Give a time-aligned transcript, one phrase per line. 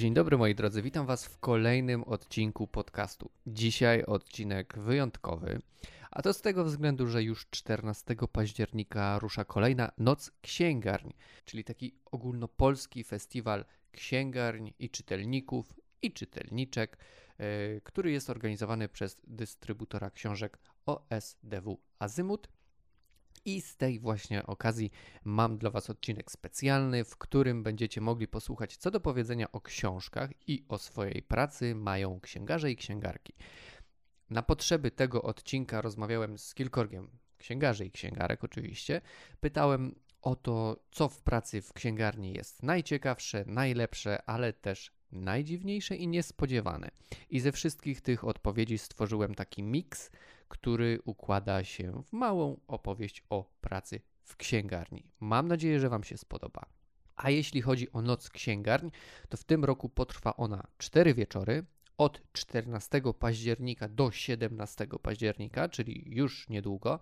[0.00, 3.30] Dzień dobry moi drodzy, witam Was w kolejnym odcinku podcastu.
[3.46, 5.60] Dzisiaj odcinek wyjątkowy,
[6.10, 11.94] a to z tego względu, że już 14 października rusza kolejna Noc Księgarni, czyli taki
[12.04, 16.98] ogólnopolski festiwal księgarni i czytelników i czytelniczek,
[17.38, 22.48] yy, który jest organizowany przez dystrybutora książek OSDW Azymut
[23.44, 24.90] i z tej właśnie okazji
[25.24, 30.30] mam dla Was odcinek specjalny, w którym będziecie mogli posłuchać, co do powiedzenia o książkach
[30.48, 33.34] i o swojej pracy mają księgarze i księgarki.
[34.30, 39.00] Na potrzeby tego odcinka rozmawiałem z kilkorgiem księgarzy i księgarek, oczywiście.
[39.40, 46.08] Pytałem o to, co w pracy w księgarni jest najciekawsze, najlepsze, ale też najdziwniejsze i
[46.08, 46.90] niespodziewane.
[47.30, 50.10] I ze wszystkich tych odpowiedzi stworzyłem taki miks
[50.50, 55.04] który układa się w małą opowieść o pracy w księgarni.
[55.20, 56.66] Mam nadzieję, że Wam się spodoba.
[57.16, 58.90] A jeśli chodzi o Noc Księgarni,
[59.28, 61.64] to w tym roku potrwa ona 4 wieczory
[61.98, 67.00] od 14 października do 17 października, czyli już niedługo.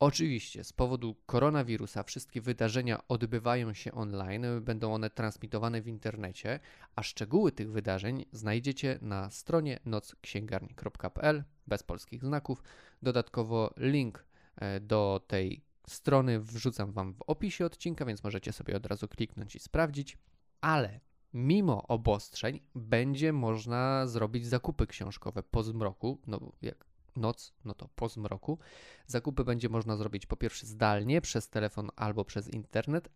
[0.00, 6.60] Oczywiście z powodu koronawirusa wszystkie wydarzenia odbywają się online, będą one transmitowane w internecie,
[6.96, 12.62] a szczegóły tych wydarzeń znajdziecie na stronie nocksięgarni.pl bez polskich znaków.
[13.02, 14.24] Dodatkowo link
[14.56, 19.56] e, do tej strony wrzucam Wam w opisie odcinka, więc możecie sobie od razu kliknąć
[19.56, 20.18] i sprawdzić.
[20.60, 21.00] Ale
[21.34, 28.08] mimo obostrzeń będzie można zrobić zakupy książkowe po zmroku, no jak noc, no to po
[28.08, 28.58] zmroku.
[29.06, 33.08] Zakupy będzie można zrobić po pierwsze zdalnie, przez telefon albo przez internet,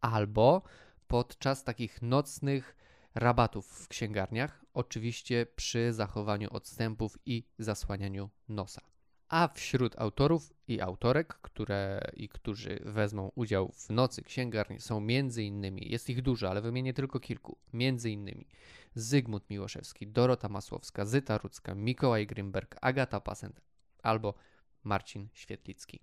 [0.00, 0.62] albo
[1.06, 2.76] podczas takich nocnych
[3.14, 8.93] rabatów w księgarniach, oczywiście przy zachowaniu odstępów i zasłanianiu nosa.
[9.34, 15.00] A wśród autorów i autorek, które i którzy wezmą udział w nocy księgarni są
[15.44, 17.58] innymi, jest ich dużo, ale wymienię tylko kilku,
[18.04, 18.46] innymi
[18.94, 23.60] Zygmunt Miłoszewski, Dorota Masłowska, Zyta Rudzka, Mikołaj Grimberg, Agata Pasent
[24.02, 24.34] albo
[24.84, 26.00] Marcin Świetlicki.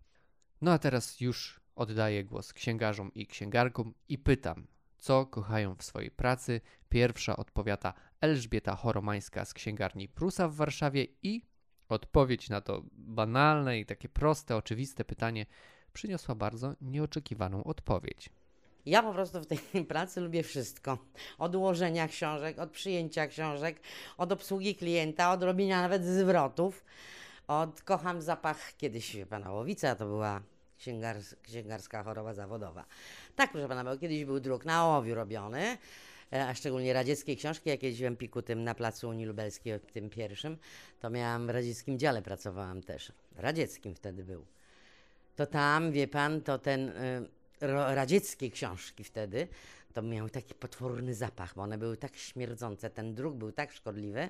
[0.62, 4.68] No a teraz już oddaję głos księgarzom i księgarkom i pytam,
[4.98, 6.62] co kochają w swojej pracy.
[6.90, 11.51] Pierwsza odpowiada Elżbieta Choromańska z księgarni Prusa w Warszawie i
[11.92, 15.46] odpowiedź na to banalne i takie proste, oczywiste pytanie
[15.94, 18.30] przyniosła bardzo nieoczekiwaną odpowiedź.
[18.86, 20.98] Ja po prostu w tej pracy lubię wszystko.
[21.38, 23.80] Od ułożenia książek, od przyjęcia książek,
[24.18, 26.86] od obsługi klienta, od robienia nawet zwrotów.
[27.48, 30.42] Od kocham zapach kiedyś pana Łowica, to była
[30.78, 32.86] księgars, księgarska choroba zawodowa.
[33.36, 35.78] Tak, proszę pana, bo kiedyś był druk na ołowiu robiony,
[36.32, 37.70] a szczególnie radzieckie książki.
[37.70, 40.58] Jak jeździłem piku tym na placu Unii Lubelskiej, tym pierwszym,
[41.00, 43.12] to miałam w radzieckim dziale, pracowałam też.
[43.36, 44.46] Radzieckim wtedy był.
[45.36, 46.90] To tam, wie pan, to ten...
[46.90, 47.42] Y
[47.96, 49.48] radzieckie książki wtedy,
[49.94, 54.30] to miały taki potworny zapach, bo one były tak śmierdzące, ten druk był tak szkodliwy,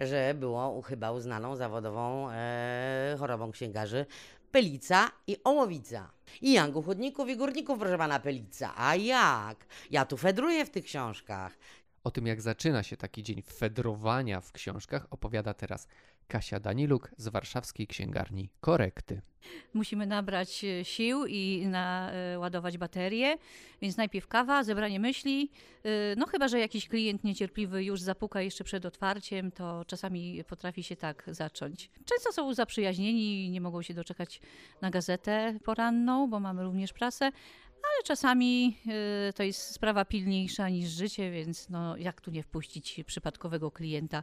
[0.00, 4.06] że było chyba uznaną zawodową e, chorobą księgarzy
[4.52, 6.10] pelica i ołowica.
[6.42, 8.72] I Jangu Chudników i Górników, proszę pana, pelica.
[8.76, 9.66] A jak?
[9.90, 11.58] Ja tu fedruję w tych książkach.
[12.06, 15.88] O tym, jak zaczyna się taki dzień fedrowania w książkach, opowiada teraz
[16.28, 19.20] Kasia Daniluk z warszawskiej księgarni Korekty.
[19.74, 23.36] Musimy nabrać e, sił i naładować e, baterie,
[23.82, 25.50] więc najpierw kawa, zebranie myśli.
[25.84, 30.82] E, no chyba, że jakiś klient niecierpliwy już zapuka jeszcze przed otwarciem, to czasami potrafi
[30.82, 31.90] się tak zacząć.
[32.04, 34.40] Często są zaprzyjaźnieni i nie mogą się doczekać
[34.82, 37.30] na gazetę poranną, bo mamy również prasę,
[37.94, 38.78] ale czasami
[39.28, 44.22] y, to jest sprawa pilniejsza niż życie, więc no, jak tu nie wpuścić przypadkowego klienta,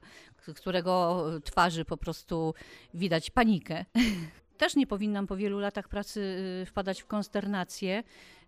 [0.55, 2.53] którego twarzy po prostu
[2.93, 3.85] widać panikę.
[4.57, 6.19] Też nie powinnam po wielu latach pracy
[6.61, 8.03] y, wpadać w konsternację,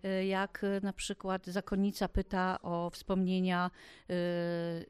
[0.06, 3.72] y, jak na przykład zakonnica pyta o wspomnienia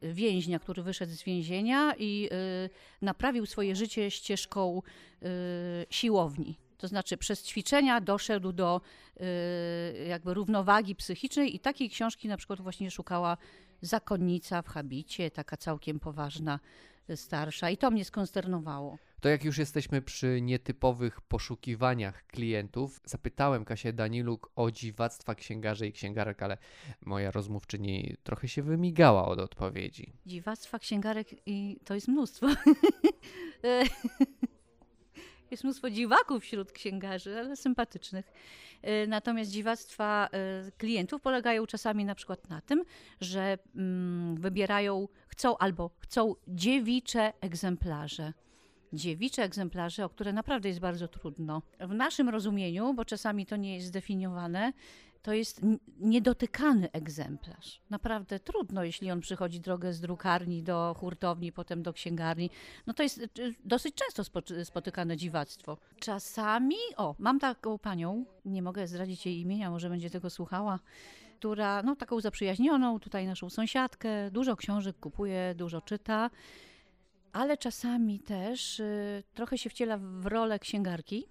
[0.02, 2.28] więźnia, który wyszedł z więzienia i
[3.02, 4.82] naprawił swoje życie ścieżką
[5.90, 6.58] siłowni.
[6.78, 8.80] To znaczy przez ćwiczenia doszedł do
[9.16, 13.36] y, jakby równowagi psychicznej i takiej książki na przykład właśnie szukała
[13.80, 16.60] zakonnica w habicie, taka całkiem poważna,
[17.10, 18.98] y, starsza i to mnie skonsternowało.
[19.20, 25.92] To jak już jesteśmy przy nietypowych poszukiwaniach klientów, zapytałem Kasię Daniluk o dziwactwa księgarzy i
[25.92, 26.58] księgarek, ale
[27.06, 30.12] moja rozmówczyni trochę się wymigała od odpowiedzi.
[30.26, 32.46] Dziwactwa księgarek i to jest mnóstwo.
[35.50, 38.32] Jest mnóstwo dziwaków wśród księgarzy, ale sympatycznych.
[38.82, 42.84] E, natomiast dziwactwa e, klientów polegają czasami na przykład na tym,
[43.20, 48.32] że mm, wybierają, chcą albo chcą dziewicze egzemplarze
[48.92, 51.62] dziewicze egzemplarze, o które naprawdę jest bardzo trudno.
[51.80, 54.72] W naszym rozumieniu, bo czasami to nie jest zdefiniowane,
[55.26, 55.60] to jest
[56.00, 57.80] niedotykany egzemplarz.
[57.90, 62.50] Naprawdę trudno, jeśli on przychodzi drogę z drukarni do hurtowni, potem do księgarni.
[62.86, 63.28] No to jest y,
[63.64, 65.78] dosyć często spo- spotykane dziwactwo.
[66.00, 70.78] Czasami, o, mam taką panią, nie mogę zdradzić jej imienia, może będzie tego słuchała,
[71.38, 76.30] która, no taką zaprzyjaźnioną, tutaj naszą sąsiadkę, dużo książek kupuje, dużo czyta,
[77.32, 81.26] ale czasami też y, trochę się wciela w rolę księgarki.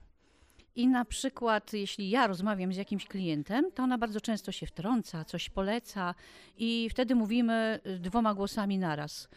[0.75, 5.25] I na przykład, jeśli ja rozmawiam z jakimś klientem, to ona bardzo często się wtrąca,
[5.25, 6.16] coś poleca,
[6.57, 9.30] i wtedy mówimy y, dwoma głosami naraz.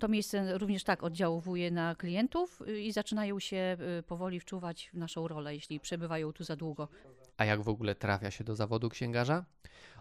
[0.00, 4.96] To miejsce również tak oddziałuje na klientów y, i zaczynają się y, powoli wczuwać w
[4.98, 6.88] naszą rolę, jeśli przebywają tu za długo.
[7.36, 9.44] A jak w ogóle trafia się do zawodu księgarza?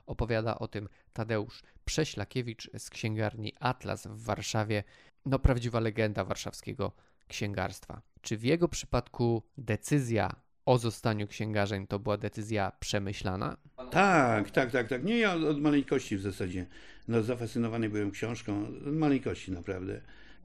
[0.06, 4.84] Opowiada o tym Tadeusz Prześlakiewicz z księgarni Atlas w Warszawie.
[5.26, 6.92] No, prawdziwa legenda warszawskiego
[7.28, 8.02] księgarstwa.
[8.22, 13.58] Czy w jego przypadku decyzja o zostaniu księgarzem to była decyzja przemyślana?
[13.92, 15.04] Tak, tak, tak, tak.
[15.04, 16.66] Nie, ja od, maleńkości w zasadzie.
[17.08, 20.02] No, zafascynowany byłem książką, od maleńkości naprawdę.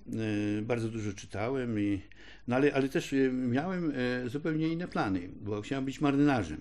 [0.06, 2.00] Yy, bardzo dużo czytałem, i,
[2.48, 6.60] no ale, ale też yy, miałem yy, zupełnie inne plany, bo chciałem być marynarzem.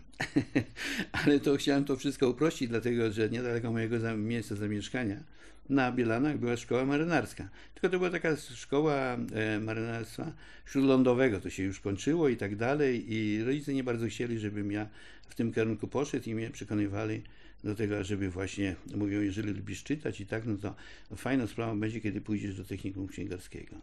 [1.25, 5.23] ale to chciałem to wszystko uprościć, dlatego że niedaleko mojego miejsca zamieszkania
[5.69, 7.49] na Bielanach była szkoła marynarska.
[7.73, 10.33] Tylko to była taka szkoła e, marynarstwa
[10.65, 14.89] śródlądowego, to się już kończyło i tak dalej i rodzice nie bardzo chcieli, żebym ja
[15.29, 17.21] w tym kierunku poszedł i mnie przekonywali
[17.63, 20.75] do tego, żeby właśnie, mówią, jeżeli lubisz czytać i tak, no to
[21.15, 23.75] fajną sprawą będzie, kiedy pójdziesz do technikum księgarskiego.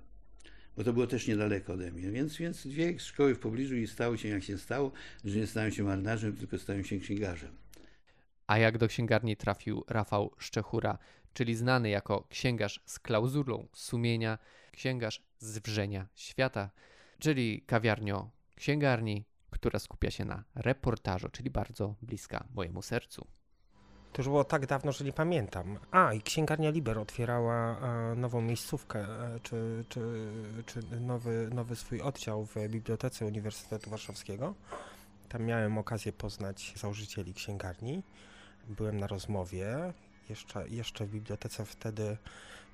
[0.76, 2.10] Bo to było też niedaleko ode mnie.
[2.10, 4.92] Więc, więc dwie szkoły w pobliżu i stało się jak się stało,
[5.24, 7.50] że nie stałem się marynarzem, tylko stałem się księgarzem.
[8.46, 10.98] A jak do księgarni trafił Rafał Szczechura,
[11.32, 14.38] czyli znany jako księgarz z klauzulą sumienia,
[14.72, 16.70] księgarz z wrzenia świata,
[17.18, 23.26] czyli kawiarnio księgarni, która skupia się na reportażu, czyli bardzo bliska mojemu sercu.
[24.12, 25.78] To już było tak dawno, że nie pamiętam.
[25.90, 30.00] A, i księgarnia Liber otwierała e, nową miejscówkę, e, czy, czy,
[30.66, 34.54] czy nowy, nowy swój oddział w Bibliotece Uniwersytetu Warszawskiego.
[35.28, 38.02] Tam miałem okazję poznać założycieli księgarni.
[38.68, 39.92] Byłem na rozmowie.
[40.28, 42.16] Jeszcze, jeszcze w bibliotece wtedy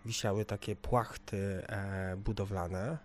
[0.05, 2.99] wisiały takie płachty e, budowlane,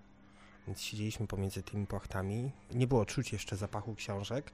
[0.68, 2.52] więc siedzieliśmy pomiędzy tymi płachtami.
[2.72, 4.52] Nie było czuć jeszcze zapachu książek.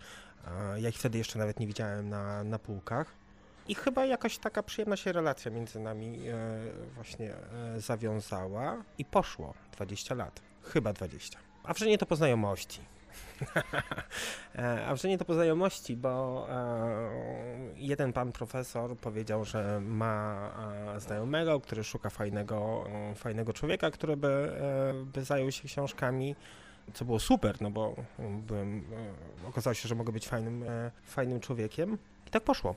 [0.48, 3.24] E, ja ich wtedy jeszcze nawet nie widziałem na, na półkach.
[3.68, 6.36] I chyba jakaś taka przyjemna się relacja między nami e,
[6.96, 10.42] właśnie e, zawiązała i poszło 20 lat.
[10.64, 11.40] Chyba 20.
[11.64, 12.80] A wrzenie to po znajomości.
[14.56, 17.10] E, A wrzenie to po znajomości, bo e,
[17.76, 20.50] jeden pan profesor powiedział, że ma
[20.96, 24.52] e, znajomego, który szuka fajnego, e, fajnego człowieka, który by,
[25.14, 26.36] by zajął się książkami.
[26.94, 27.96] Co było super, no bo
[28.48, 28.86] byłem,
[29.44, 30.66] e, okazało się, że mogę być fajnym,
[31.04, 31.98] fajnym człowiekiem.
[32.28, 32.76] I tak poszło.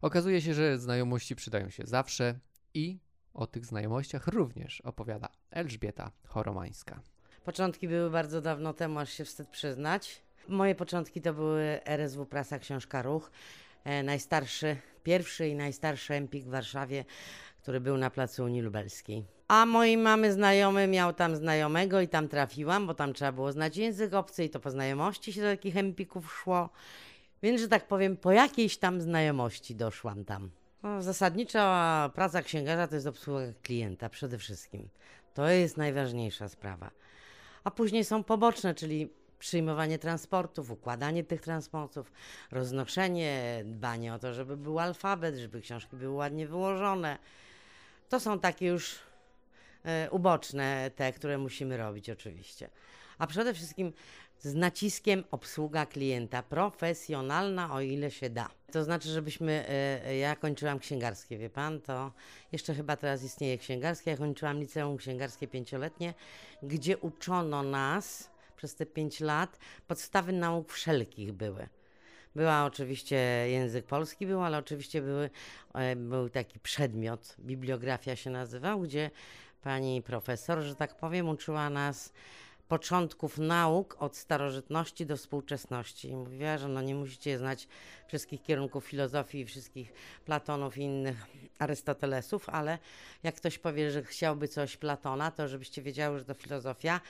[0.00, 2.38] Okazuje się, że znajomości przydają się zawsze
[2.74, 2.98] i
[3.34, 7.00] o tych znajomościach również opowiada Elżbieta Choromańska.
[7.44, 10.22] Początki były bardzo dawno temu, aż się wstyd przyznać.
[10.48, 13.30] Moje początki to były RSW Prasa Książka Ruch,
[13.84, 17.04] e, najstarszy, pierwszy i najstarszy empik w Warszawie,
[17.62, 19.24] który był na placu Unii Lubelskiej.
[19.48, 23.76] A mojej mamy znajomy miał tam znajomego i tam trafiłam, bo tam trzeba było znać
[23.76, 26.70] język obcy i to po znajomości się do takich empików szło.
[27.42, 30.50] Więc, że tak powiem, po jakiejś tam znajomości doszłam tam.
[30.82, 34.88] No, zasadnicza praca księgarza to jest obsługa klienta przede wszystkim.
[35.34, 36.90] To jest najważniejsza sprawa.
[37.64, 42.12] A później są poboczne, czyli przyjmowanie transportów, układanie tych transportów,
[42.50, 47.18] roznoszenie, dbanie o to, żeby był alfabet, żeby książki były ładnie wyłożone.
[48.08, 48.98] To są takie już
[49.84, 52.70] e, uboczne te, które musimy robić oczywiście.
[53.18, 53.92] A przede wszystkim
[54.42, 58.48] z naciskiem obsługa klienta, profesjonalna o ile się da.
[58.72, 62.12] To znaczy, żebyśmy, e, ja kończyłam księgarskie, wie pan, to
[62.52, 66.14] jeszcze chyba teraz istnieje księgarskie, ja kończyłam liceum księgarskie pięcioletnie,
[66.62, 71.68] gdzie uczono nas przez te pięć lat, podstawy nauk wszelkich były.
[72.34, 73.16] Była oczywiście
[73.48, 75.30] język polski, był, ale oczywiście były,
[75.74, 79.10] e, był taki przedmiot, bibliografia się nazywał, gdzie
[79.62, 82.12] pani profesor, że tak powiem, uczyła nas
[82.72, 86.08] początków nauk od starożytności do współczesności.
[86.08, 87.68] I mówiła, że no nie musicie znać
[88.06, 89.92] wszystkich kierunków filozofii wszystkich
[90.24, 91.26] Platonów i innych
[91.58, 92.78] Arystotelesów, ale
[93.22, 97.00] jak ktoś powie, że chciałby coś Platona, to żebyście wiedziały, że to filozofia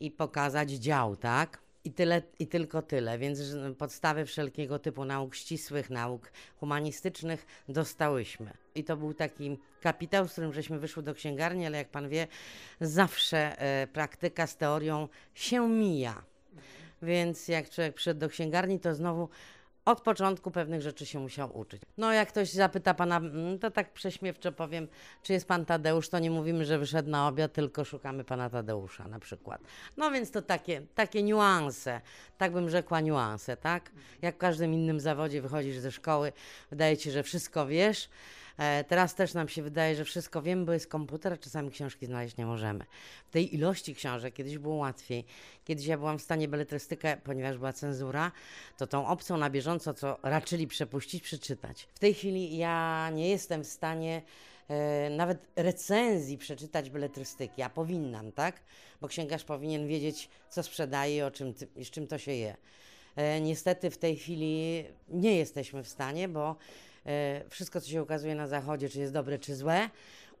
[0.00, 1.61] i pokazać dział, tak?
[1.84, 3.40] I tyle, i tylko tyle, więc
[3.78, 8.50] podstawy wszelkiego typu nauk ścisłych, nauk humanistycznych dostałyśmy.
[8.74, 12.26] I to był taki kapitał, z którym żeśmy wyszły do księgarni, ale jak pan wie,
[12.80, 16.22] zawsze e, praktyka z teorią się mija.
[17.02, 19.28] Więc jak człowiek przyszedł do księgarni, to znowu
[19.84, 21.82] od początku pewnych rzeczy się musiał uczyć.
[21.98, 24.88] No jak ktoś zapyta pana, mm, to tak prześmiewczo powiem,
[25.22, 29.08] czy jest pan Tadeusz, to nie mówimy, że wyszedł na obiad, tylko szukamy pana Tadeusza
[29.08, 29.60] na przykład.
[29.96, 32.00] No więc to takie, takie niuanse,
[32.38, 33.90] tak bym rzekła niuanse, tak?
[34.22, 36.32] Jak w każdym innym zawodzie wychodzisz ze szkoły,
[36.70, 38.08] wydaje ci się, że wszystko wiesz,
[38.88, 42.36] Teraz też nam się wydaje, że wszystko wiemy, bo jest komputer, a czasami książki znaleźć
[42.36, 42.84] nie możemy.
[43.26, 45.24] W tej ilości książek kiedyś było łatwiej.
[45.64, 48.32] Kiedyś ja byłam w stanie beletrystykę, ponieważ była cenzura,
[48.78, 51.88] to tą opcją na bieżąco, co raczyli przepuścić, przeczytać.
[51.94, 54.22] W tej chwili ja nie jestem w stanie
[54.68, 58.60] e, nawet recenzji przeczytać beletrystyki, a powinnam, tak?
[59.00, 62.56] Bo księgarz powinien wiedzieć, co sprzedaje o czym, i z czym to się je.
[63.16, 66.54] E, niestety w tej chwili nie jesteśmy w stanie, bo e,
[67.48, 69.90] wszystko, co się ukazuje na zachodzie, czy jest dobre, czy złe,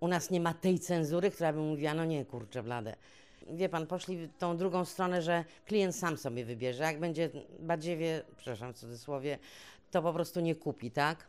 [0.00, 2.96] u nas nie ma tej cenzury, która by mówiła, no nie, kurczę blade.
[3.50, 6.82] Wie pan, poszli tą drugą stronę, że klient sam sobie wybierze.
[6.82, 9.38] Jak będzie badziewie, przepraszam w cudzysłowie,
[9.90, 11.28] to po prostu nie kupi, tak?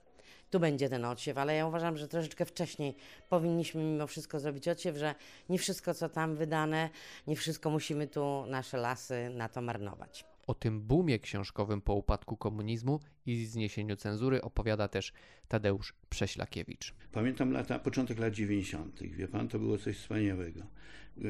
[0.49, 2.95] Tu będzie ten odsiew, ale ja uważam, że troszeczkę wcześniej
[3.29, 5.15] powinniśmy mimo wszystko zrobić odsiew, że
[5.49, 6.89] nie wszystko, co tam wydane,
[7.27, 10.32] nie wszystko musimy tu nasze lasy na to marnować.
[10.47, 15.13] O tym boomie książkowym po upadku komunizmu i zniesieniu cenzury opowiada też
[15.47, 16.93] Tadeusz Prześlakiewicz.
[17.11, 20.61] Pamiętam lata, początek lat 90., wie pan, to było coś wspaniałego.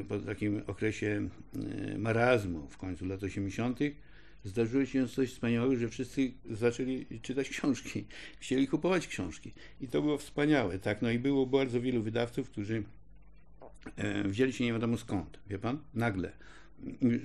[0.07, 1.29] Po takim okresie
[1.93, 3.79] e, marazmu w końcu lat 80.
[4.43, 8.05] zdarzyło się coś wspaniałego, że wszyscy zaczęli czytać książki,
[8.39, 9.53] chcieli kupować książki.
[9.81, 11.01] I to było wspaniałe, tak?
[11.01, 12.83] No i było bardzo wielu wydawców, którzy
[13.95, 16.31] e, wzięli się nie wiadomo skąd, wie pan, nagle.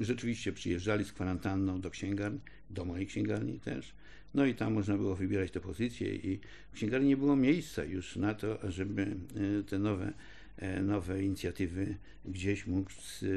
[0.00, 3.94] Rzeczywiście przyjeżdżali z kwarantanną do księgarni, do mojej księgarni też.
[4.34, 6.40] No i tam można było wybierać te pozycje i
[6.72, 10.12] w księgarni nie było miejsca już na to, żeby e, te nowe,
[10.56, 12.90] e, nowe inicjatywy gdzieś mógł,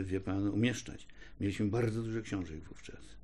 [0.04, 1.08] wie pan, umieszczać.
[1.40, 3.16] Mieliśmy bardzo dużo książek wówczas.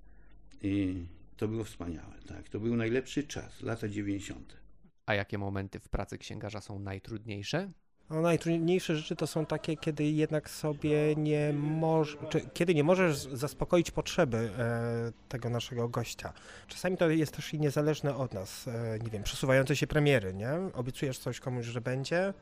[0.61, 1.03] I
[1.37, 2.49] to było wspaniałe, tak.
[2.49, 4.57] To był najlepszy czas, lata 90.
[5.05, 7.71] A jakie momenty w pracy księgarza są najtrudniejsze?
[8.09, 12.17] No, najtrudniejsze rzeczy to są takie, kiedy jednak sobie nie możesz,
[12.53, 16.33] kiedy nie możesz zaspokoić potrzeby e, tego naszego gościa.
[16.67, 20.51] Czasami to jest też i niezależne od nas, e, nie wiem, przesuwające się premiery, nie?
[20.73, 22.33] Obiecujesz coś komuś, że będzie,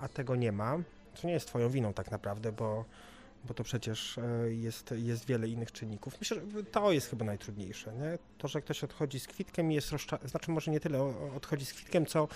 [0.00, 0.78] a tego nie ma.
[1.20, 2.84] To nie jest twoją winą tak naprawdę, bo,
[3.44, 6.14] bo to przecież e, jest, jest wiele innych czynników.
[6.20, 8.18] Myślę, że to jest chyba najtrudniejsze, nie?
[8.38, 11.02] To, że ktoś odchodzi z kwitkiem i jest rozczarowany, znaczy może nie tyle
[11.36, 12.28] odchodzi z kwitkiem, co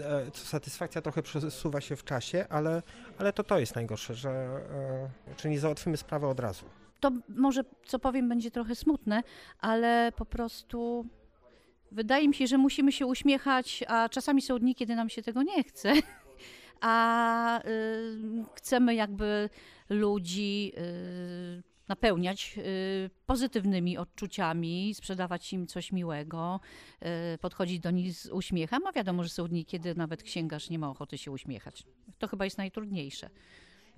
[0.00, 2.82] e, co satysfakcja trochę przesuwa się w czasie, ale,
[3.18, 6.64] ale to to jest najgorsze, że e, czy nie załatwimy sprawę od razu.
[7.00, 9.22] To może, co powiem, będzie trochę smutne,
[9.60, 11.06] ale po prostu
[11.92, 15.42] wydaje mi się, że musimy się uśmiechać, a czasami są dni, kiedy nam się tego
[15.42, 15.92] nie chce.
[16.80, 19.50] A y, chcemy jakby
[19.88, 26.60] ludzi y, napełniać y, pozytywnymi odczuciami, sprzedawać im coś miłego,
[27.34, 30.78] y, podchodzić do nich z uśmiechem, a wiadomo, że są dni, kiedy nawet księgarz nie
[30.78, 31.82] ma ochoty się uśmiechać.
[32.18, 33.30] To chyba jest najtrudniejsze.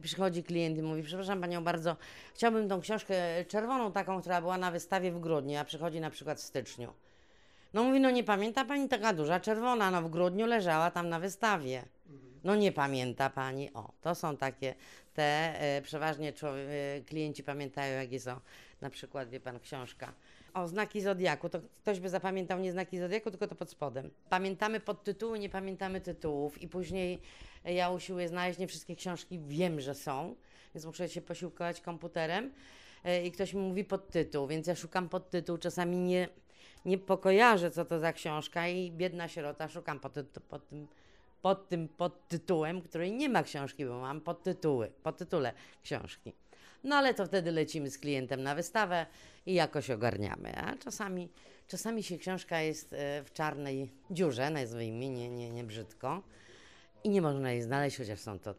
[0.03, 1.97] Przychodzi klient i mówi, przepraszam Panią bardzo,
[2.35, 6.39] chciałbym tą książkę czerwoną, taką, która była na wystawie w grudniu, a przychodzi na przykład
[6.39, 6.93] w styczniu.
[7.75, 11.21] No mówi, no nie pamięta Pani, taka duża czerwona, no w grudniu leżała tam na
[11.21, 11.85] wystawie.
[12.45, 13.73] No nie pamięta Pani.
[13.75, 14.75] O, to są takie,
[15.15, 18.41] te e, przeważnie e, klienci pamiętają, jakie są
[18.81, 20.13] na przykład, wie Pan, książka.
[20.55, 24.11] O, znaki Zodiaku, to ktoś by zapamiętał nie znaki Zodiaku, tylko to pod spodem.
[24.29, 27.21] Pamiętamy podtytuły, nie pamiętamy tytułów i później
[27.65, 30.35] e, ja usiłuję znaleźć, nie wszystkie książki wiem, że są,
[30.75, 32.53] więc muszę się posiłkować komputerem
[33.25, 36.29] i ktoś mi mówi podtytuł, więc ja szukam podtytuł, czasami nie,
[36.85, 40.13] nie pokojarzę, co to za książka i biedna sierota, szukam pod,
[40.49, 40.87] pod tym
[41.43, 46.33] pod tym podtytułem, której nie ma książki, bo mam podtytuły, podtytule książki.
[46.85, 49.07] No ale to wtedy lecimy z klientem na wystawę
[49.47, 50.57] i jakoś ogarniamy.
[50.57, 51.29] A czasami,
[51.69, 56.23] czasami się książka jest e, w czarnej dziurze, nazwijmy, nie, nie, nie brzydko,
[57.05, 58.55] i nie można jej znaleźć, chociaż są to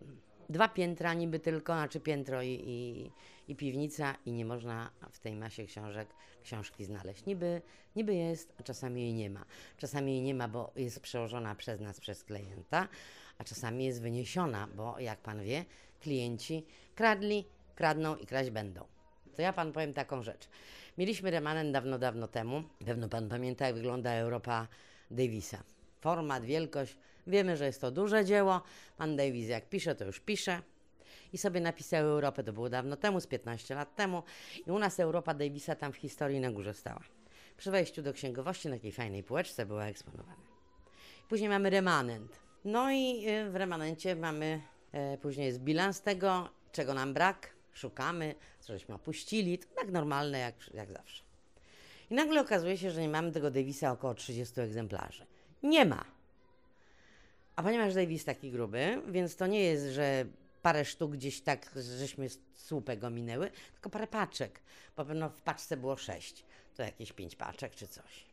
[0.50, 3.11] dwa piętra niby tylko, znaczy piętro i, i,
[3.48, 6.07] i piwnica i nie można w tej masie książek
[6.43, 7.25] książki znaleźć.
[7.25, 7.62] Niby,
[7.95, 9.45] niby jest, a czasami jej nie ma.
[9.77, 12.88] Czasami jej nie ma, bo jest przełożona przez nas, przez klienta,
[13.38, 15.65] a czasami jest wyniesiona, bo jak pan wie,
[16.00, 17.45] klienci kradli,
[17.75, 18.86] kradną i kraść będą.
[19.36, 20.48] To ja pan powiem taką rzecz.
[20.98, 22.63] Mieliśmy remanent dawno, dawno temu.
[22.86, 24.67] Pewno pan pamięta, jak wygląda Europa
[25.12, 25.63] Davisa.
[26.01, 26.98] Format, wielkość.
[27.27, 28.62] Wiemy, że jest to duże dzieło.
[28.98, 30.62] Pan Davis jak pisze, to już pisze.
[31.33, 34.23] I sobie napisał Europę, to było dawno temu, z 15 lat temu.
[34.67, 37.01] I u nas Europa Davisa tam w historii na górze stała.
[37.57, 40.51] Przy wejściu do księgowości na takiej fajnej półeczce była eksponowana.
[41.29, 42.39] Później mamy remanent.
[42.65, 44.61] No i y, w remanencie mamy,
[44.91, 50.39] e, później jest bilans tego, czego nam brak, szukamy, co żeśmy opuścili, to tak normalne
[50.39, 51.23] jak, jak zawsze.
[52.09, 55.25] I nagle okazuje się, że nie mamy tego Davisa około 30 egzemplarzy.
[55.63, 56.05] Nie ma.
[57.55, 60.25] A ponieważ Davis taki gruby, więc to nie jest, że
[60.61, 64.59] parę sztuk gdzieś tak, żeśmy słupę go minęły, tylko parę paczek.
[64.97, 66.45] Bo w paczce było sześć.
[66.75, 68.25] To jakieś pięć paczek czy coś.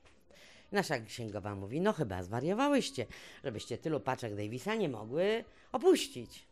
[0.72, 3.06] Nasza księgowa mówi, no chyba zwariowałyście,
[3.44, 6.46] żebyście tylu paczek Davisa nie mogły opuścić.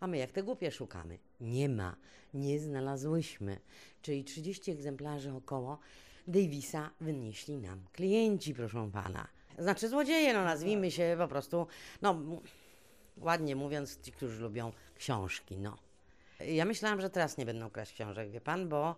[0.00, 1.18] A my jak te głupie szukamy?
[1.40, 1.96] Nie ma,
[2.34, 3.58] nie znalazłyśmy.
[4.02, 5.78] Czyli 30 egzemplarzy około
[6.26, 9.28] Davisa wynieśli nam klienci, proszę pana.
[9.58, 11.66] Znaczy złodzieje, no nazwijmy się po prostu,
[12.02, 12.20] no
[13.16, 15.76] ładnie mówiąc, ci, którzy lubią książki, no.
[16.40, 18.96] Ja myślałam, że teraz nie będą kraść książek, wie pan, bo,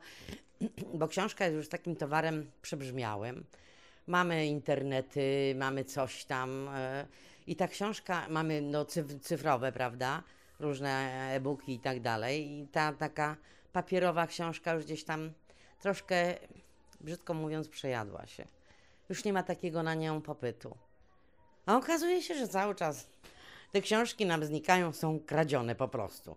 [0.95, 3.45] bo książka jest już takim towarem przebrzmiałym.
[4.07, 7.07] Mamy internety, mamy coś tam e,
[7.47, 10.23] i ta książka, mamy no, cyf- cyfrowe, prawda,
[10.61, 13.37] różne e-booki i tak dalej i ta taka
[13.73, 15.33] papierowa książka już gdzieś tam
[15.81, 16.35] troszkę,
[17.01, 18.45] brzydko mówiąc, przejadła się.
[19.09, 20.77] Już nie ma takiego na nią popytu.
[21.67, 23.09] A okazuje się, że cały czas
[23.71, 26.37] te książki nam znikają, są kradzione po prostu.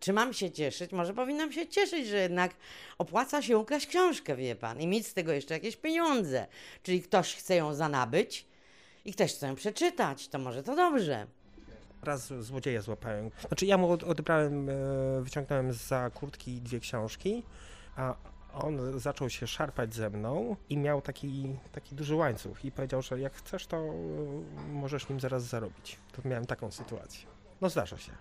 [0.00, 0.92] Czy mam się cieszyć?
[0.92, 2.54] Może powinnam się cieszyć, że jednak
[2.98, 6.46] opłaca się ukraść książkę, wie pan, i mieć z tego jeszcze jakieś pieniądze.
[6.82, 8.46] Czyli ktoś chce ją zanabyć
[9.04, 11.26] i ktoś chce ją przeczytać, to może to dobrze.
[12.02, 13.30] Raz złodzieja złapałem.
[13.48, 14.72] Znaczy ja mu od- odebrałem, e,
[15.22, 17.42] wyciągnąłem za kurtki dwie książki,
[17.96, 18.14] a
[18.54, 23.20] on zaczął się szarpać ze mną i miał taki, taki duży łańcuch i powiedział, że
[23.20, 23.92] jak chcesz, to e,
[24.72, 25.98] możesz nim zaraz zarobić.
[26.12, 27.26] To miałem taką sytuację.
[27.60, 28.12] No zdarza się.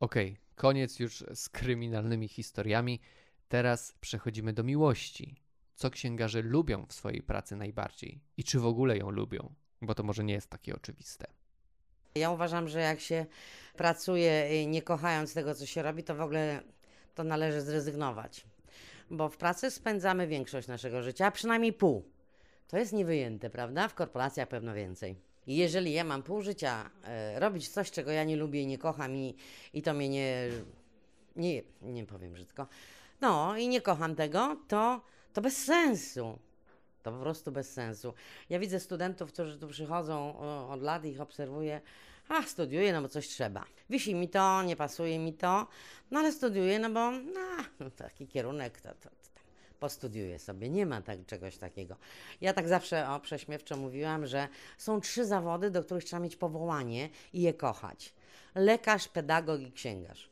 [0.00, 3.00] Okej, koniec już z kryminalnymi historiami.
[3.48, 5.42] Teraz przechodzimy do miłości.
[5.74, 9.54] Co księgarze lubią w swojej pracy najbardziej i czy w ogóle ją lubią?
[9.82, 11.26] Bo to może nie jest takie oczywiste.
[12.14, 13.26] Ja uważam, że jak się
[13.76, 16.62] pracuje y, nie kochając tego, co się robi, to w ogóle
[17.14, 18.46] to należy zrezygnować.
[19.12, 22.02] Bo w pracy spędzamy większość naszego życia, a przynajmniej pół.
[22.68, 23.88] To jest niewyjęte, prawda?
[23.88, 25.16] W korporacjach pewno więcej.
[25.46, 28.78] I jeżeli ja mam pół życia e, robić coś, czego ja nie lubię i nie
[28.78, 29.34] kocham i,
[29.72, 30.48] i to mnie nie,
[31.36, 32.66] nie, nie powiem brzydko,
[33.20, 35.00] no i nie kocham tego, to,
[35.32, 36.38] to bez sensu.
[37.02, 38.14] To po prostu bez sensu.
[38.50, 41.80] Ja widzę studentów, którzy tu przychodzą od lat i ich obserwuję.
[42.28, 43.64] A, studiuję, no bo coś trzeba.
[43.92, 45.66] Wisi mi to, nie pasuje mi to,
[46.10, 49.44] no ale studiuję, no bo no, taki kierunek, to, to, to tam
[49.80, 50.68] postudiuję sobie.
[50.68, 51.96] Nie ma tak, czegoś takiego.
[52.40, 57.08] Ja tak zawsze o, prześmiewczo mówiłam, że są trzy zawody, do których trzeba mieć powołanie
[57.32, 58.12] i je kochać.
[58.54, 60.31] Lekarz, pedagog i księgarz.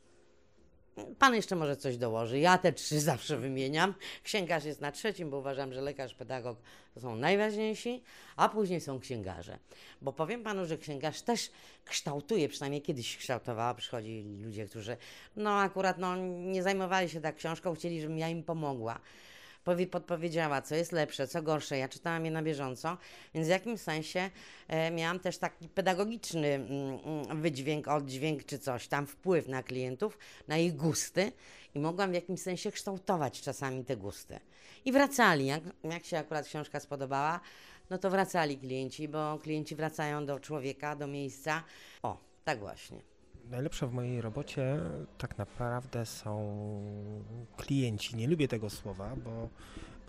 [1.19, 2.39] Pan jeszcze może coś dołoży.
[2.39, 3.93] Ja te trzy zawsze wymieniam.
[4.23, 6.57] Księgarz jest na trzecim, bo uważam, że lekarz, pedagog
[6.93, 8.03] to są najważniejsi,
[8.35, 9.59] a później są księgarze.
[10.01, 11.51] Bo powiem panu, że księgarz też
[11.85, 13.73] kształtuje, przynajmniej kiedyś kształtowała.
[13.73, 14.97] Przychodzi ludzie, którzy
[15.35, 18.99] no akurat no, nie zajmowali się tak książką, chcieli, żebym ja im pomogła.
[19.63, 21.77] Powie, podpowiedziała, co jest lepsze, co gorsze.
[21.77, 22.97] Ja czytałam je na bieżąco,
[23.33, 24.29] więc w jakimś sensie
[24.67, 30.17] e, miałam też taki pedagogiczny mm, mm, wydźwięk, oddźwięk czy coś tam, wpływ na klientów,
[30.47, 31.31] na ich gusty
[31.75, 34.39] i mogłam w jakimś sensie kształtować czasami te gusty.
[34.85, 37.39] I wracali, jak, jak się akurat książka spodobała,
[37.89, 41.63] no to wracali klienci, bo klienci wracają do człowieka, do miejsca.
[42.03, 43.10] O, tak właśnie.
[43.49, 44.79] Najlepsze w mojej robocie
[45.17, 46.55] tak naprawdę są
[47.57, 48.15] klienci.
[48.15, 49.49] Nie lubię tego słowa, bo,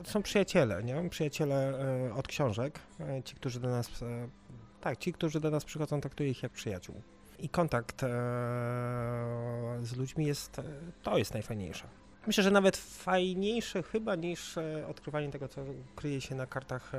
[0.03, 1.11] to są przyjaciele, nie?
[1.11, 2.79] Przyjaciele e, od książek.
[3.01, 4.29] E, Ci, którzy do nas, e,
[4.81, 7.03] tak, ci, którzy do nas przychodzą, traktuję ich jak przyjaciół.
[7.39, 8.01] I kontakt
[9.83, 10.61] z ludźmi jest,
[11.03, 11.85] to jest najfajniejsze.
[12.27, 15.65] Myślę, że nawet fajniejsze chyba niż odkrywanie tego, co
[15.97, 16.93] kryje się na kartach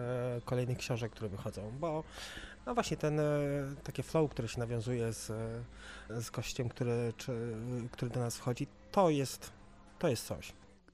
[0.45, 2.03] kolejnych książek, które wychodzą, bo
[2.65, 3.23] no właśnie ten e,
[3.83, 5.29] takie flow, które się nawiązuje z,
[6.09, 7.55] e, z gościem, który, czy,
[7.91, 9.51] który do nas wchodzi, to jest,
[9.99, 10.53] to jest coś.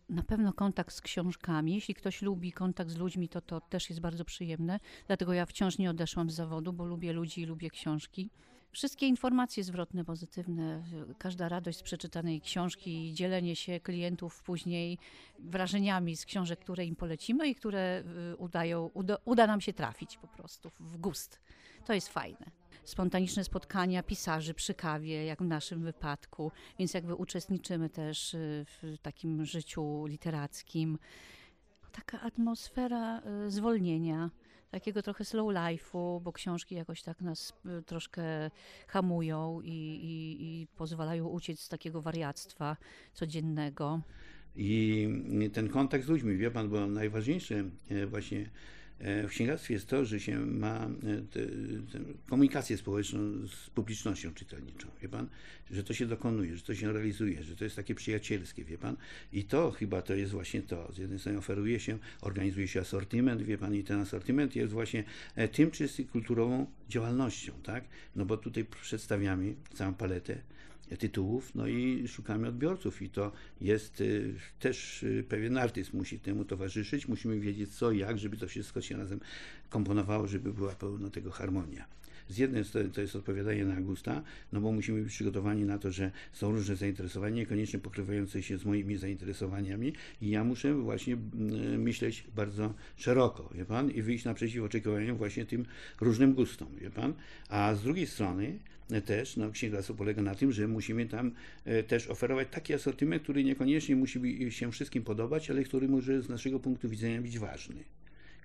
[0.09, 1.75] Na pewno kontakt z książkami.
[1.75, 4.79] Jeśli ktoś lubi kontakt z ludźmi, to to też jest bardzo przyjemne.
[5.07, 8.29] Dlatego ja wciąż nie odeszłam z zawodu, bo lubię ludzi i lubię książki.
[8.71, 10.83] Wszystkie informacje zwrotne, pozytywne,
[11.17, 14.97] każda radość z przeczytanej książki, dzielenie się klientów później
[15.39, 18.03] wrażeniami z książek, które im polecimy i które
[18.33, 21.39] y, udają, uda, uda nam się trafić po prostu w gust.
[21.85, 22.45] To jest fajne.
[22.83, 28.97] Spontaniczne spotkania pisarzy przy kawie, jak w naszym wypadku, więc jakby uczestniczymy też y, w
[29.01, 30.99] takim życiu literackim.
[31.91, 34.29] Taka atmosfera y, zwolnienia,
[34.71, 38.23] takiego trochę slow life'u, bo książki jakoś tak nas y, troszkę
[38.87, 42.77] hamują i, i, i pozwalają uciec z takiego wariactwa
[43.13, 44.01] codziennego.
[44.55, 45.07] I
[45.53, 48.49] ten kontakt z ludźmi, wie pan, bo najważniejsze e, właśnie
[48.99, 50.89] W księgarstwie jest to, że się ma e,
[51.21, 51.45] te,
[51.91, 55.27] te komunikację społeczną z publicznością czytelniczą, wie pan,
[55.71, 58.95] że to się dokonuje, że to się realizuje, że to jest takie przyjacielskie, wie pan.
[59.33, 60.91] I to chyba to jest właśnie to.
[60.93, 65.03] Z jednej strony oferuje się, organizuje się asortyment, wie pan, i ten asortyment jest właśnie
[65.35, 67.83] e, tym czystym kulturową działalnością, tak?
[68.15, 70.41] No bo tutaj przedstawiamy całą paletę
[70.97, 76.45] tytułów, no i szukamy odbiorców i to jest y, też y, pewien artyzm musi temu
[76.45, 79.19] towarzyszyć, musimy wiedzieć co, jak, żeby to wszystko się razem
[79.69, 81.98] komponowało, żeby była pełna tego harmonia.
[82.29, 85.91] Z jednej strony to jest odpowiadanie na gusta, no bo musimy być przygotowani na to,
[85.91, 91.81] że są różne zainteresowania, niekoniecznie pokrywające się z moimi zainteresowaniami i ja muszę właśnie mm,
[91.81, 95.65] myśleć bardzo szeroko, wie pan, i wyjść naprzeciw oczekiwaniom właśnie tym
[96.01, 97.13] różnym gustom, wie pan.
[97.49, 98.59] A z drugiej strony
[98.91, 101.31] e, też, no księgarstwo polega na tym, że musimy tam
[101.65, 106.21] e, też oferować taki asortyment, który niekoniecznie musi bi- się wszystkim podobać, ale który może
[106.21, 107.83] z naszego punktu widzenia być ważny.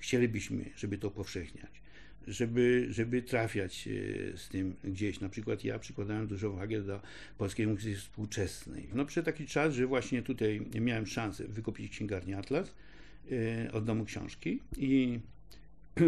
[0.01, 1.85] Chcielibyśmy, żeby to upowszechniać
[2.29, 5.21] żeby, żeby trafiać e, z tym gdzieś.
[5.21, 7.01] Na przykład ja przykładałem dużą wagę do
[7.39, 8.89] polskiej muzyki współczesnej.
[8.95, 12.75] No przyszedł taki czas, że właśnie tutaj miałem szansę wykupić księgarnię Atlas
[13.33, 15.21] e, od domu książki i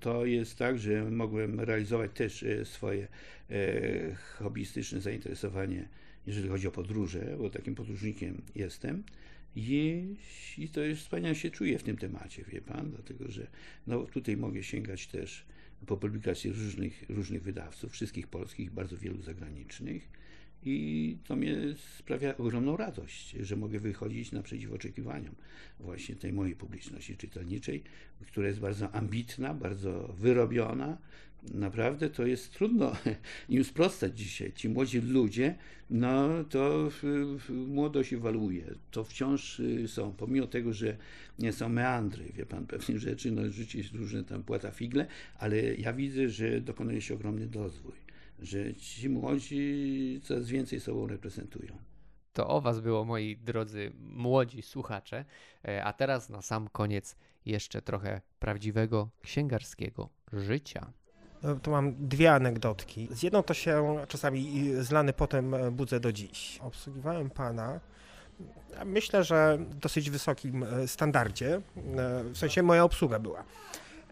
[0.00, 3.08] to jest tak, że mogłem realizować też e, swoje
[4.38, 5.88] hobbystyczne zainteresowanie,
[6.26, 9.02] jeżeli chodzi o podróże, bo takim podróżnikiem jestem.
[9.56, 10.16] I,
[10.72, 13.46] to jest wspaniale się czuję w tym temacie, wie pan, dlatego że
[13.86, 15.44] no, tutaj mogę sięgać też
[15.86, 20.08] po publikacje różnych, różnych wydawców, wszystkich polskich, bardzo wielu zagranicznych.
[20.64, 21.56] I to mnie
[21.98, 25.34] sprawia ogromną radość, że mogę wychodzić naprzeciw oczekiwaniom
[25.80, 27.82] właśnie tej mojej publiczności czytelniczej,
[28.26, 30.98] która jest bardzo ambitna, bardzo wyrobiona.
[31.54, 32.92] Naprawdę to jest trudno
[33.48, 34.52] im sprostać dzisiaj.
[34.52, 35.54] Ci młodzi ludzie,
[35.90, 36.90] no to
[37.48, 38.74] młodość ewaluuje.
[38.90, 40.96] To wciąż y, są, pomimo tego, że
[41.38, 45.06] nie są meandry, wie pan, pewnych rzeczy, no życie jest różne tam płata figle,
[45.38, 48.03] ale ja widzę, że dokonuje się ogromny rozwój
[48.38, 51.78] że ci młodzi coraz więcej sobą reprezentują.
[52.32, 55.24] To o Was było, moi drodzy młodzi słuchacze.
[55.68, 57.16] E, A teraz na sam koniec
[57.46, 60.92] jeszcze trochę prawdziwego księgarskiego życia.
[61.42, 63.08] No, To mam dwie anegdotki.
[63.10, 66.58] Z jedną to się czasami zlany potem e, budzę do dziś.
[66.62, 67.80] Obsługiwałem pana,
[68.84, 71.60] myślę, że w dosyć wysokim e, standardzie,
[72.32, 73.44] w sensie moja obsługa była.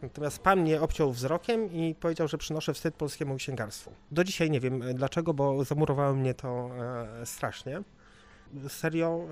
[0.02, 3.92] Natomiast pan mnie obciął wzrokiem i powiedział, że przynoszę wstyd polskiemu księgarstwu.
[4.10, 6.70] Do dzisiaj nie wiem e, dlaczego, bo zamurowało mnie to
[7.20, 7.82] e, strasznie.
[8.68, 9.28] Serio,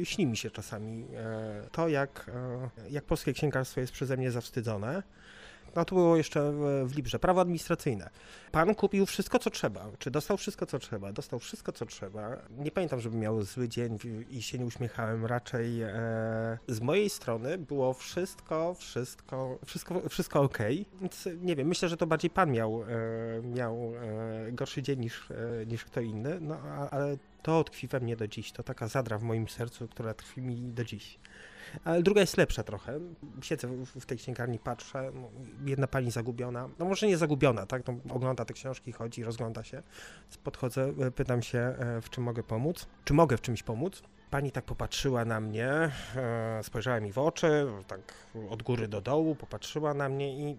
[0.00, 4.30] e, śni mi się czasami e, to, jak, e, jak polskie księgarstwo jest przeze mnie
[4.30, 5.02] zawstydzone.
[5.76, 7.18] No to było jeszcze w- w Librze.
[7.18, 8.10] Prawo administracyjne.
[8.52, 9.86] Pan kupił wszystko, co trzeba.
[9.98, 11.12] Czy dostał wszystko, co trzeba?
[11.12, 12.36] Dostał wszystko, co trzeba.
[12.50, 13.98] Nie pamiętam, żeby miał zły dzień
[14.30, 15.26] i się nie uśmiechałem.
[15.26, 15.90] Raczej e,
[16.68, 20.58] z mojej strony było wszystko, wszystko, wszystko, wszystko ok.
[21.00, 22.86] Więc nie wiem, myślę, że to bardziej pan miał, e,
[23.42, 23.92] miał
[24.48, 26.40] e, gorszy dzień niż, e, niż kto inny.
[26.40, 26.58] No
[26.90, 28.52] ale to tkwi we mnie do dziś.
[28.52, 31.18] To taka zadra w moim sercu, która tkwi mi do dziś.
[31.84, 33.00] Ale druga jest lepsza trochę.
[33.42, 35.30] Siedzę w, tej księgarni, patrzę, no,
[35.64, 39.82] jedna pani zagubiona, no może nie zagubiona, tak, no, ogląda te książki, chodzi, rozgląda się.
[40.44, 44.02] Podchodzę, e, pytam się, e, w czym mogę pomóc, czy mogę w czymś pomóc.
[44.30, 45.68] Pani tak popatrzyła na mnie,
[46.16, 48.00] e, spojrzała mi w oczy, tak
[48.50, 50.56] od góry do dołu, popatrzyła na mnie i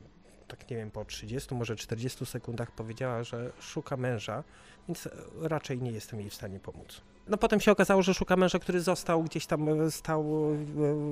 [0.47, 4.43] tak nie wiem, po 30, może 40 sekundach powiedziała, że szuka męża,
[4.87, 5.09] więc
[5.41, 7.01] raczej nie jestem jej w stanie pomóc.
[7.27, 10.55] No potem się okazało, że szuka męża, który został gdzieś tam, e, stał e,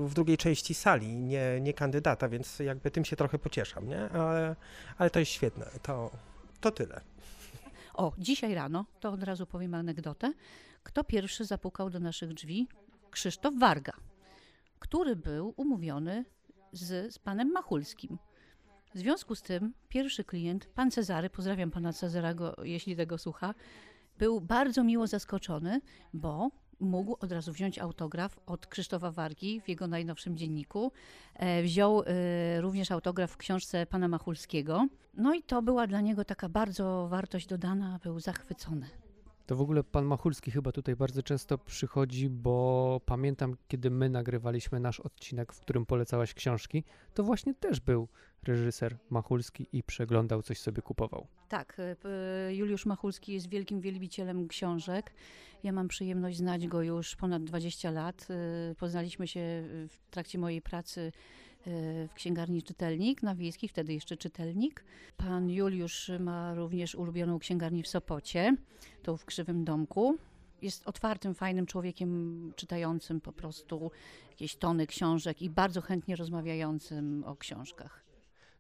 [0.08, 4.10] w drugiej części sali, nie, nie kandydata, więc jakby tym się trochę pocieszam, nie?
[4.10, 4.56] Ale,
[4.98, 6.12] ale to jest świetne, to,
[6.62, 7.02] to tyle.
[7.94, 10.34] O, dzisiaj rano, to od razu powiem anegdotę.
[10.84, 12.68] Kto pierwszy zapukał do naszych drzwi?
[13.12, 13.94] Krzysztof Warga,
[14.80, 16.26] który był umówiony
[16.72, 18.18] z, z panem Machulskim.
[18.94, 23.54] W związku z tym pierwszy klient, pan Cezary, pozdrawiam pana Cezarego, jeśli tego słucha,
[24.18, 25.82] był bardzo miło zaskoczony,
[26.14, 30.92] bo mógł od razu wziąć autograf od Krzysztofa Wargi w jego najnowszym dzienniku.
[31.34, 34.88] E, wziął e, również autograf w książce pana Machulskiego.
[35.14, 38.90] No i to była dla niego taka bardzo wartość dodana, był zachwycony.
[39.46, 44.80] To w ogóle pan Machulski chyba tutaj bardzo często przychodzi, bo pamiętam, kiedy my nagrywaliśmy
[44.80, 48.08] nasz odcinek, w którym polecałaś książki, to właśnie też był
[48.44, 51.28] reżyser Machulski i przeglądał, coś sobie kupował.
[51.50, 52.10] Tak, e, p-
[52.56, 55.14] Juliusz Machulski jest wielkim wielbicielem książek.
[55.64, 58.28] Ja mam przyjemność znać go już ponad 20 lat.
[58.72, 59.40] E, Poznaliśmy się
[59.90, 61.02] w trakcie mojej pracy
[61.68, 64.84] e, w księgarni Czytelnik na Wiejskiej, wtedy jeszcze Czytelnik.
[65.18, 68.56] Pan Juliusz ma również ulubioną księgarnię w Sopocie,
[69.04, 70.18] tą w Krzywym Domku.
[70.62, 73.92] jest otwartym, fajnym człowiekiem, czytającym po prostu
[74.30, 78.03] jakieś tony książek i bardzo chętnie rozmawiającym o książkach.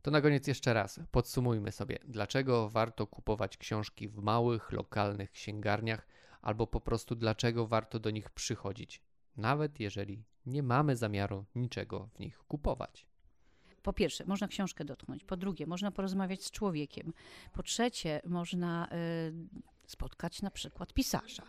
[0.04, 6.08] To na koniec jeszcze raz podsumujmy sobie, dlaczego warto kupować książki w małych, lokalnych księgarniach,
[6.42, 9.02] albo po prostu dlaczego warto do nich przychodzić,
[9.38, 13.08] nawet jeżeli nie mamy zamiaru niczego w nich kupować.
[13.84, 15.24] Po pierwsze, można książkę dotknąć.
[15.24, 17.14] Po drugie, można porozmawiać z człowiekiem.
[17.54, 19.34] Po trzecie, można y,
[19.88, 21.44] spotkać na przykład pisarza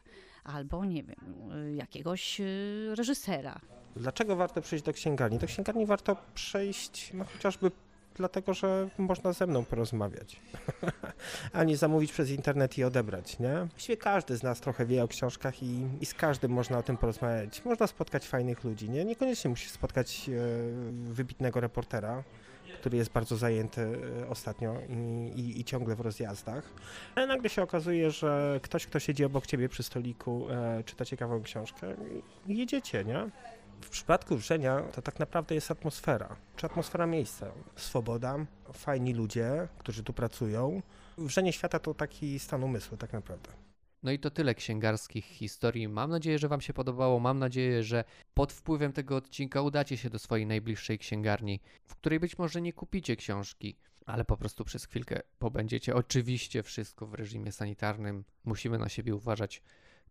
[0.45, 3.61] albo, nie wiem, y, jakiegoś y, reżysera.
[3.97, 5.39] Dlaczego warto przyjść do księgarni?
[5.39, 7.71] Do księgarni warto przejść no, chociażby
[8.15, 10.41] dlatego, że można ze mną porozmawiać,
[11.53, 13.67] a nie zamówić przez internet i odebrać, nie?
[13.71, 16.97] Właściwie każdy z nas trochę wie o książkach i, i z każdym można o tym
[16.97, 17.65] porozmawiać.
[17.65, 19.05] Można spotkać fajnych ludzi, nie?
[19.05, 20.33] Niekoniecznie musisz spotkać e,
[21.13, 22.23] wybitnego reportera,
[22.81, 26.73] który jest bardzo zajęty e, ostatnio i, i, i, ciągle w rozjazdach.
[27.15, 31.43] Ale nagle się okazuje, że ktoś, kto siedzi obok ciebie przy stoliku, e, czyta ciekawą
[31.43, 31.95] książkę
[32.47, 33.31] jedziecie, nie?
[33.81, 37.53] W przypadku wrzenia to tak naprawdę jest atmosfera, czy atmosfera miejsca.
[37.77, 40.83] Swoboda, fajni ludzie, którzy tu pracują.
[41.19, 43.51] Wrzenie świata to taki stan umysłu tak naprawdę.
[44.03, 45.89] No i to tyle księgarskich historii.
[45.89, 47.21] Mam nadzieję, że Wam się podobało.
[47.21, 52.21] Mam nadzieję, że pod wpływem tego odcinka udacie się do swojej najbliższej księgarni, w której
[52.21, 55.95] być może nie kupicie książki, ale po prostu przez chwilkę pobędziecie.
[55.95, 58.25] Oczywiście wszystko w reżimie sanitarnym.
[58.45, 59.63] Musimy na siebie uważać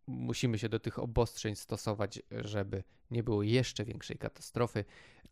[0.08, 4.86] musimy się do tych obostrzeń stosować, żeby nie było jeszcze większej katastrofy.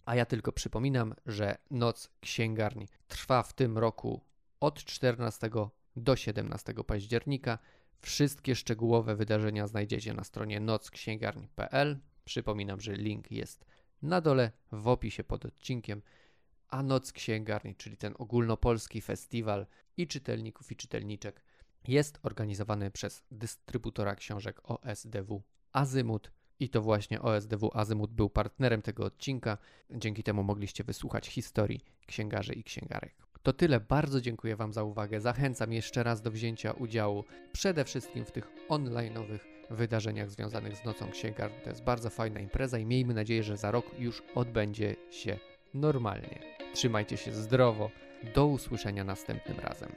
[0.05, 4.21] A ja tylko przypominam, że Noc Księgarni trwa w tym roku
[4.59, 5.49] od 14
[5.95, 7.59] do 17 października.
[7.99, 11.99] Wszystkie szczegółowe wydarzenia znajdziecie na stronie nocksięgarni.pl.
[12.25, 13.65] Przypominam, że link jest
[14.01, 16.01] na dole w opisie pod odcinkiem.
[16.67, 19.65] A Noc Księgarni, czyli ten ogólnopolski festiwal
[19.97, 21.41] i czytelników i czytelniczek,
[21.87, 25.41] jest organizowany przez dystrybutora książek OSDW
[25.71, 26.31] Azymut.
[26.59, 29.57] I to właśnie OSDW Azymut był partnerem tego odcinka.
[29.89, 33.13] Dzięki temu mogliście wysłuchać historii księgarzy i księgarek.
[33.43, 33.79] To tyle.
[33.79, 35.21] Bardzo dziękuję Wam za uwagę.
[35.21, 39.39] Zachęcam jeszcze raz do wzięcia udziału przede wszystkim w tych online'owych
[39.69, 41.57] wydarzeniach związanych z Nocą Księgarni.
[41.63, 45.39] To jest bardzo fajna impreza i miejmy nadzieję, że za rok już odbędzie się
[45.73, 46.39] normalnie.
[46.73, 47.91] Trzymajcie się zdrowo.
[48.35, 49.91] Do usłyszenia następnym razem.